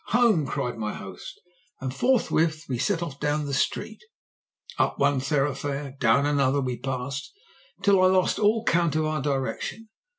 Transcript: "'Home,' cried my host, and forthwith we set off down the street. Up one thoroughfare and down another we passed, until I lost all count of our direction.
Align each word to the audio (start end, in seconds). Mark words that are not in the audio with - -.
"'Home,' 0.07 0.47
cried 0.47 0.79
my 0.79 0.95
host, 0.95 1.39
and 1.79 1.93
forthwith 1.93 2.65
we 2.67 2.79
set 2.79 3.03
off 3.03 3.19
down 3.19 3.45
the 3.45 3.53
street. 3.53 3.99
Up 4.79 4.97
one 4.97 5.19
thoroughfare 5.19 5.83
and 5.85 5.99
down 5.99 6.25
another 6.25 6.59
we 6.59 6.79
passed, 6.79 7.31
until 7.77 8.01
I 8.01 8.07
lost 8.07 8.39
all 8.39 8.65
count 8.65 8.95
of 8.95 9.05
our 9.05 9.21
direction. 9.21 9.89